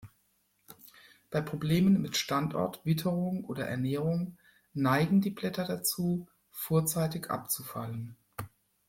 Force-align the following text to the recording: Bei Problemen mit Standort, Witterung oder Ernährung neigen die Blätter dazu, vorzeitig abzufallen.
Bei 1.29 1.41
Problemen 1.41 2.01
mit 2.01 2.17
Standort, 2.17 2.83
Witterung 2.87 3.45
oder 3.45 3.67
Ernährung 3.67 4.35
neigen 4.73 5.21
die 5.21 5.29
Blätter 5.29 5.63
dazu, 5.63 6.27
vorzeitig 6.49 7.29
abzufallen. 7.29 8.17